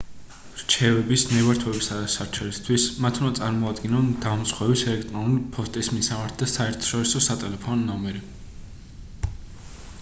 [0.59, 8.23] რჩევების/ნებართვებისა და სარჩელისთვის მათ უნდა წარმოადგინონ დამზღვევის ელექტრონული ფოსტის მისამართი და საერთაშორისო სატელეფონო ნომერი